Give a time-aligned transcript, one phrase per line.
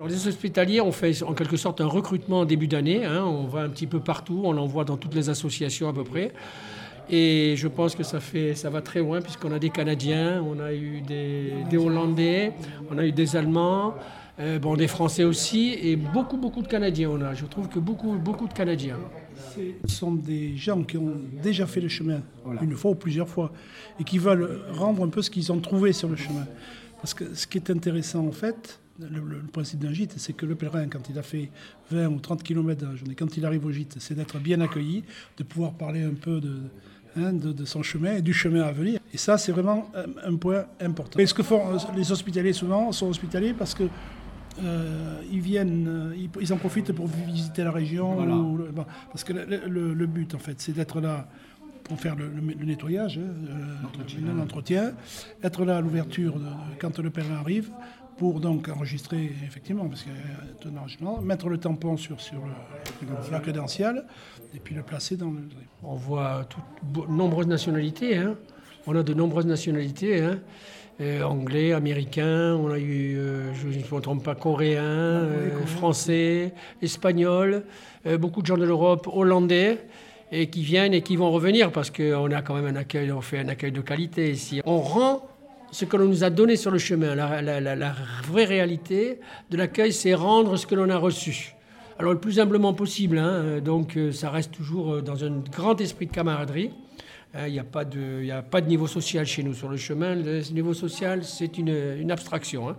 [0.00, 3.04] Alors, les hospitaliers, on fait en quelque sorte un recrutement en début d'année.
[3.04, 3.24] hein.
[3.24, 6.32] On va un petit peu partout, on envoie dans toutes les associations à peu près.
[7.10, 10.60] Et je pense que ça, fait, ça va très loin puisqu'on a des Canadiens, on
[10.60, 12.52] a eu des, des Hollandais,
[12.92, 13.94] on a eu des Allemands,
[14.38, 17.34] euh, bon, des Français aussi, et beaucoup, beaucoup de Canadiens on a.
[17.34, 18.98] Je trouve que beaucoup, beaucoup de Canadiens.
[19.56, 22.20] Ce sont des gens qui ont déjà fait le chemin,
[22.62, 23.50] une fois ou plusieurs fois,
[23.98, 26.46] et qui veulent rendre un peu ce qu'ils ont trouvé sur le chemin.
[26.98, 30.54] Parce que ce qui est intéressant en fait, le, principe d'un gîte, c'est que le
[30.54, 31.50] pèlerin, quand il a fait
[31.90, 34.60] 20 ou 30 km dans la journée, quand il arrive au gîte, c'est d'être bien
[34.60, 35.04] accueilli,
[35.36, 36.56] de pouvoir parler un peu de,
[37.16, 39.00] hein, de, de son chemin et du chemin à venir.
[39.12, 41.18] Et ça, c'est vraiment un, un point important.
[41.18, 43.84] Et ce que font euh, les hospitaliers souvent, sont hospitaliers parce que
[44.64, 48.18] euh, ils viennent, euh, ils, ils en profitent pour visiter la région.
[48.50, 51.28] ou le- bon, parce que le, but, en fait, c'est d'être là
[51.84, 54.92] pour faire le, le- le nettoyage, hein, euh, l'entretien,
[55.42, 56.34] être là à l'ouverture
[56.80, 57.70] quand le pèlerin arrive,
[58.18, 62.38] pour donc enregistrer, effectivement, parce qu'il y a un enregistrement, mettre le tampon sur, sur
[62.38, 64.04] le- la crédentiale,
[64.54, 65.40] et puis le placer dans le...
[65.84, 68.16] On voit toutes, nombreuses nationalités.
[68.16, 68.34] hein.
[68.86, 70.20] On a de nombreuses nationalités.
[70.20, 70.38] hein.
[71.00, 76.52] Euh, anglais, américains, on a eu, euh, je ne me trompe pas, coréens, euh, français,
[76.82, 77.62] espagnols,
[78.06, 79.78] euh, beaucoup de gens de l'Europe, hollandais,
[80.32, 83.20] et qui viennent et qui vont revenir parce qu'on a quand même un accueil, on
[83.20, 84.60] fait un accueil de qualité ici.
[84.66, 85.22] On rend
[85.70, 87.14] ce que l'on nous a donné sur le chemin.
[87.14, 87.94] La, la-
[88.26, 91.54] vraie réalité de l'accueil, c'est rendre ce que l'on a reçu.
[91.98, 95.80] Alors le plus humblement possible, hein, donc euh, ça reste toujours euh, dans un grand
[95.80, 96.70] esprit de camaraderie.
[97.34, 99.52] Hein, Il n'y a, pas de- il y a pas de niveau social chez nous
[99.54, 100.14] sur le chemin.
[100.14, 101.68] Le niveau social, c'est une,
[102.00, 102.70] une abstraction.
[102.70, 102.76] hein.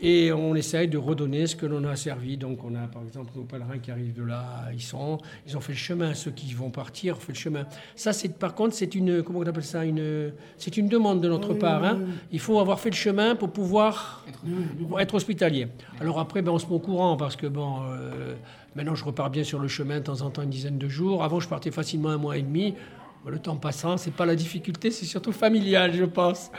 [0.00, 2.36] Et on essaye de redonner ce que l'on a servi.
[2.36, 5.60] Donc on a par exemple nos pèlerins qui arrivent de là, ils, sont, ils ont
[5.60, 6.12] fait le chemin.
[6.14, 7.64] Ceux qui vont partir ont fait le chemin.
[7.94, 11.28] Ça, c'est par contre, c'est une, comment on appelle ça une, C'est une demande de
[11.28, 11.84] notre part.
[11.84, 12.00] hein.
[12.32, 14.24] Il faut avoir fait le chemin pour pouvoir
[14.98, 15.68] être hospitalier.
[16.00, 18.34] Alors après, ben, on se met au courant parce que bon, euh,
[18.74, 21.22] maintenant je repars bien sur le chemin de temps en temps une dizaine de jours.
[21.22, 22.74] Avant, je partais facilement un mois et demi.
[23.26, 26.50] Le temps passant, c'est pas la difficulté, c'est surtout familial, je pense.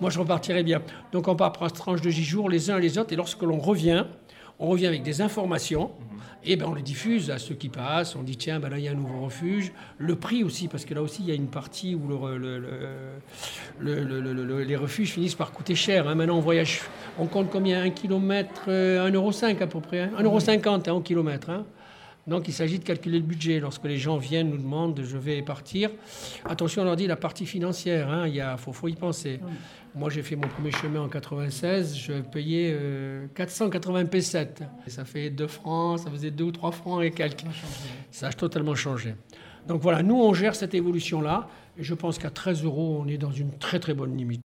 [0.00, 0.82] Moi, je repartirai bien.
[1.12, 3.12] Donc, on part par tranche de 10 jours, les uns et les autres.
[3.12, 4.04] Et lorsque l'on revient,
[4.58, 5.90] on revient avec des informations.
[6.44, 8.16] Et ben, on les diffuse à ceux qui passent.
[8.16, 9.72] On dit tiens, ben là, il y a un nouveau refuge.
[9.98, 12.58] Le prix aussi, parce que là aussi, il y a une partie où le- le-
[12.58, 12.68] le-
[13.78, 16.06] le- le- le- le- les refuges finissent par coûter cher.
[16.08, 16.14] hein.
[16.14, 16.82] Maintenant, on voyage,
[17.18, 17.82] on compte combien?
[17.82, 20.00] Un kilomètre, euh, 1,5€ à peu près.
[20.00, 21.50] hein 1,50€ hein, au kilomètre.
[22.26, 23.60] Donc il s'agit de calculer le budget.
[23.60, 25.90] Lorsque les gens viennent, nous demandent je vais partir.
[26.44, 29.40] Attention, on leur dit la partie financière, hein, il y a, faut, faut y penser.
[29.94, 34.46] Moi j'ai fait mon premier chemin en 96, je payais euh, 480 P7.
[34.86, 37.44] Et ça fait 2 francs, ça faisait 2 ou 3 francs et quelques.
[38.10, 39.14] Ça a totalement changé.
[39.66, 41.48] Donc voilà, nous on gère cette évolution-là.
[41.78, 44.38] Et je pense qu'à 13 euros, on est dans une très très bonne limite.